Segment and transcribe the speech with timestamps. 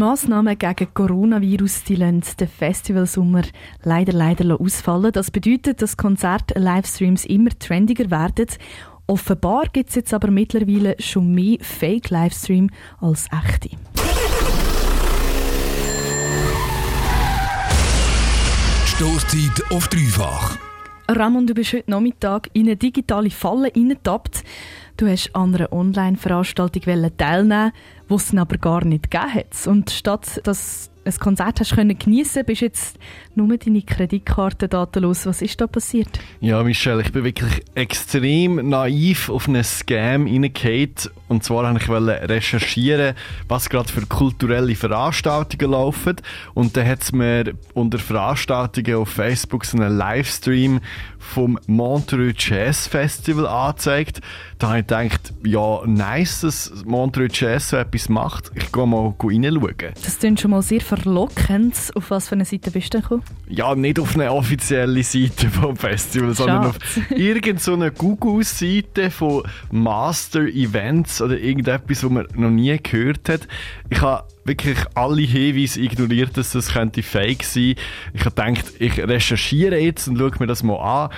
[0.00, 3.42] Massnahmen gegen Coronavirus die lassen den Festivalsommer
[3.82, 5.12] leider leider ausfallen.
[5.12, 8.46] Das bedeutet, dass Konzert-Livestreams immer trendiger werden.
[9.06, 13.76] Offenbar gibt es jetzt aber mittlerweile schon mehr Fake-Livestream als echte.
[18.86, 20.56] Stoßzeit auf dreifach.
[21.10, 24.44] Ramon, du bist heute Nachmittag in eine digitale Falle reingetappt.
[24.96, 26.82] Du hast an einer Online-Veranstaltung
[27.16, 27.72] teilnehmen
[28.10, 29.66] die es aber gar nicht gegeben hat.
[29.66, 32.98] Und statt dass ein Konzert hast können geniessen, bist jetzt
[33.34, 35.26] nur deine Kreditkartendaten los.
[35.26, 36.20] Was ist da passiert?
[36.40, 40.50] Ja, Michelle, ich bin wirklich extrem naiv auf einen Scam hineingefallen.
[41.28, 43.14] Und zwar wollte ich recherchieren,
[43.48, 46.16] was gerade für kulturelle Veranstaltungen laufen.
[46.54, 50.80] Und dann hat es mir unter Veranstaltungen auf Facebook so einen Livestream
[51.18, 54.20] vom Montreux Jazz Festival angezeigt.
[54.58, 58.50] Da habe ich gedacht, ja, nice, dass Montreux Jazz so etwas macht.
[58.54, 59.92] Ich gehe mal reinschauen.
[60.02, 61.92] Das klingt schon mal sehr verlockend.
[61.94, 63.22] Auf was für eine Seite bist du gekommen?
[63.48, 66.78] Ja, nicht auf eine offizielle Seite vom Festival, sondern auf
[67.10, 73.46] irgendeine Google-Seite von Master Events oder irgendetwas, was man noch nie gehört hat.
[73.88, 77.76] Ich habe wirklich alle Hinweise ignoriert, dass das könnte fake sein.
[78.12, 81.10] Ich habe gedacht, ich recherchiere jetzt und schaue mir das mal an.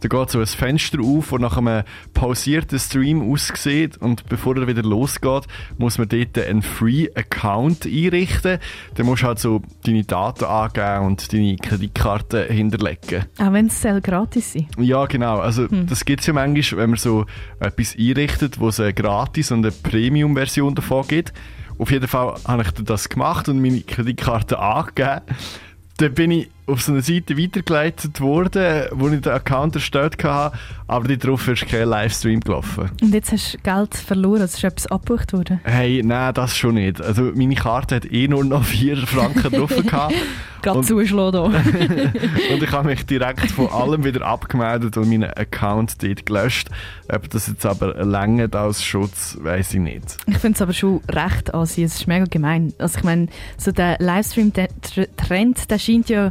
[0.00, 4.66] Da geht so ein Fenster auf, das nach einem pausierten Stream aussieht und bevor er
[4.66, 5.44] wieder losgeht,
[5.76, 8.58] muss man dort einen Free-Account einrichten.
[8.94, 13.26] Dann musst du halt so deine Daten angeben und deine Kreditkarte hinterlegen.
[13.38, 14.66] Auch wenn es gratis ist?
[14.78, 15.38] Ja, genau.
[15.38, 15.86] Also hm.
[15.86, 17.26] das gibt es ja manchmal, wenn man so
[17.60, 21.34] etwas einrichtet, wo es eine gratis und eine Premium-Version davon gibt.
[21.80, 25.22] Auf jeden Fall habe ich das gemacht und meine Kreditkarte angegeben.
[25.96, 30.56] Dann bin ich auf so eine Seite weitergeleitet worden, wo ich den Account erstellt hatte,
[30.86, 32.90] aber darauf ist kein Livestream gelaufen.
[33.02, 35.60] Und jetzt hast du Geld verloren, also ist etwas abgebucht worden?
[35.64, 37.00] Hey, nein, das schon nicht.
[37.00, 40.14] Also meine Karte hat eh nur noch 4 Franken drauf gehabt.
[40.62, 41.40] Gerade zuschlagen
[42.52, 46.68] Und ich habe mich direkt von allem wieder abgemeldet und meinen Account dort gelöscht.
[47.08, 50.18] Ob das jetzt aber länger als Schutz, weiß ich nicht.
[50.26, 51.86] Ich finde es aber schon recht ansehen.
[51.86, 52.74] Es ist mega gemein.
[52.78, 56.30] Also ich meine, so der Livestream-Trend, der scheint ja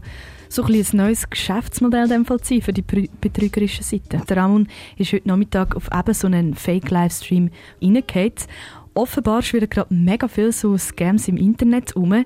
[0.49, 4.21] so ein, ein neues Geschäftsmodell in dem Fall sein für die betrügerische Seite.
[4.27, 8.33] Der Ramon ist heute Nachmittag auf eben so einen Fake-Livestream reingehauen.
[8.95, 12.25] Offenbar schwirren gerade mega viele so Scams im Internet um.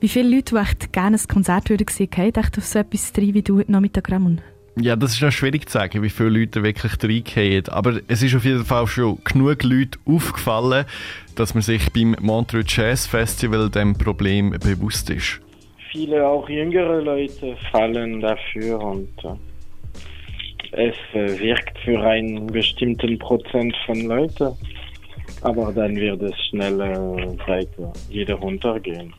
[0.00, 3.34] Wie viele Leute, die echt gerne ein Konzert würden sehen, echt auf so etwas drin
[3.34, 4.40] wie du heute Nachmittag, Ramon?
[4.80, 7.68] Ja, das ist noch schwierig zu sagen, wie viele Leute wirklich reingehen.
[7.68, 10.86] Aber es ist auf jeden Fall schon genug Leute aufgefallen,
[11.36, 15.40] dass man sich beim Montreux Jazz Festival dem Problem bewusst ist
[15.92, 19.34] viele auch jüngere Leute fallen dafür und äh,
[20.72, 24.56] es äh, wirkt für einen bestimmten Prozent von Leuten,
[25.42, 29.14] aber dann wird es schnell weiter wieder runtergehen.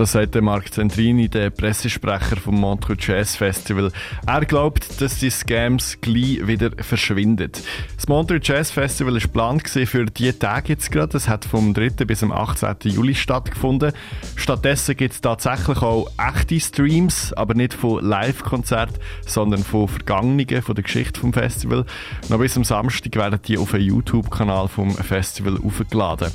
[0.00, 3.92] Das sagt der Marc Zentrini, der Pressesprecher vom Montreux Jazz Festival.
[4.26, 7.52] Er glaubt, dass die Scams gleich wieder verschwinden.
[7.96, 11.18] Das Montreux Jazz Festival ist geplant für diese Tage jetzt gerade.
[11.18, 11.90] Es hat vom 3.
[12.06, 12.76] bis zum 18.
[12.84, 13.92] Juli stattgefunden.
[14.36, 18.96] Stattdessen gibt es tatsächlich auch echte Streams, aber nicht von Live-Konzerten,
[19.26, 21.84] sondern von Vergangenen, von der Geschichte vom Festival.
[22.30, 26.30] Noch bis am Samstag werden die auf den YouTube-Kanal vom Festival aufgeladen.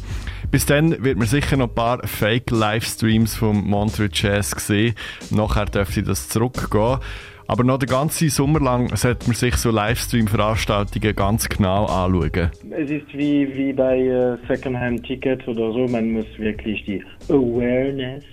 [0.55, 4.95] Bis dann wird man sicher noch ein paar Fake-Livestreams vom Montreux Jazz sehen.
[5.29, 6.99] Nachher dürfte das zurückgehen.
[7.45, 12.51] Aber noch den ganzen Sommer lang sollte man sich so Livestream-Veranstaltungen ganz genau anschauen.
[12.71, 15.89] Es ist wie, wie bei äh, Secondhand-Tickets oder so.
[15.89, 18.23] Man muss wirklich die Awareness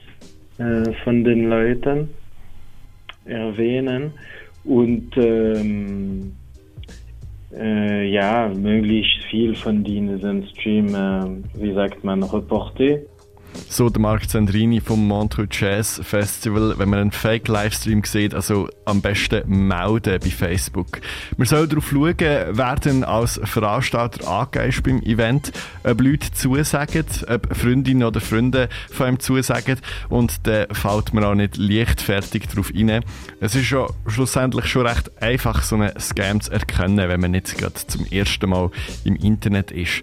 [0.59, 2.09] äh, von den Leuten
[3.25, 4.13] erwähnen.
[4.63, 6.37] Und ähm,
[7.57, 12.99] äh, ja, möglichst viel von diesen Stream, äh, wie sagt man, reporter.
[13.69, 16.75] So der Marc Zandrini vom Montreux Jazz Festival.
[16.79, 21.01] Wenn man einen Fake-Livestream sieht, also am besten melden bei Facebook.
[21.37, 25.53] Man soll darauf schauen, wer denn als Veranstalter angegeben beim Event,
[25.85, 31.35] ob Leute zusagen, ob Freundinnen oder Freunde von ihm zusagen und dann fällt man auch
[31.35, 33.05] nicht leichtfertig darauf rein.
[33.41, 37.57] Es ist ja schlussendlich schon recht einfach, so einen Scam zu erkennen, wenn man nicht
[37.57, 38.71] gerade zum ersten Mal
[39.05, 40.03] im Internet ist.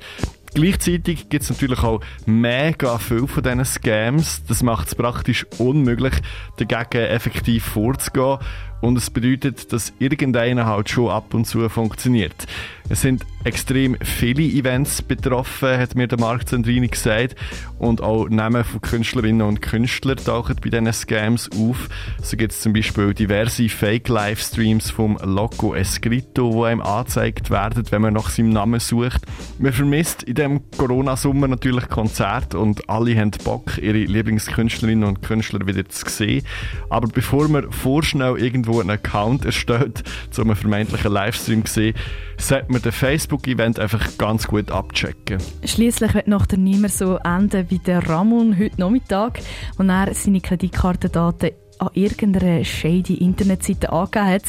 [0.54, 4.44] Gleichzeitig gibt es natürlich auch mega viel von diesen Scams.
[4.46, 6.16] Das macht es praktisch unmöglich,
[6.58, 8.40] dagegen effektiv vorzugehen.
[8.82, 12.48] Und es bedeutet, dass irgendeiner halt schon ab und zu funktioniert.
[12.92, 17.36] Es sind extrem viele Events betroffen, hat mir der Marc Zendrini gesagt.
[17.78, 21.88] Und auch Namen von Künstlerinnen und Künstlern tauchen bei diesen Scams auf.
[22.22, 28.02] So gibt es zum Beispiel diverse Fake-Livestreams vom Loco Escrito, die einem angezeigt werden, wenn
[28.02, 29.22] man nach seinem Namen sucht.
[29.60, 35.66] Man vermisst in diesem Corona-Sommer natürlich Konzerte und alle haben Bock, ihre Lieblingskünstlerinnen und Künstler
[35.68, 36.44] wieder zu sehen.
[36.90, 40.04] Aber bevor man vorschnell irgendwo einen Account erstellt,
[40.38, 41.96] um einen vermeintlichen Livestream zu sehen,
[42.38, 45.40] sollte man den Facebook-Event einfach ganz gut abchecken.
[45.64, 49.40] Schließlich wird noch der niemand so enden wie der Ramon heute Nachmittag,
[49.78, 54.44] wo er seine Kreditkartendaten an irgendeiner shady Internetseite angegeben hat.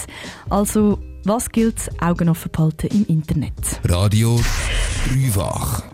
[0.49, 3.81] Also, was gilt Augen offen behalten im Internet?
[3.85, 4.41] Radio
[5.07, 5.90] Dreifach.